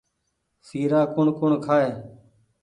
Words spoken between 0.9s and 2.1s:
ڪوٚڻ ڪوٚڻ کآئي